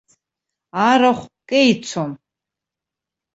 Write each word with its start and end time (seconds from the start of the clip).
Арахә 0.89 1.25
кеицон. 1.49 2.11